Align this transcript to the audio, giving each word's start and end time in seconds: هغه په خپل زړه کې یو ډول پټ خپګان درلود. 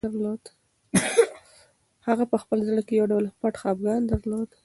هغه 2.07 2.23
په 2.31 2.37
خپل 2.43 2.59
زړه 2.67 2.81
کې 2.87 2.93
یو 2.99 3.05
ډول 3.11 3.25
پټ 3.39 3.53
خپګان 3.61 4.01
درلود. 4.11 4.49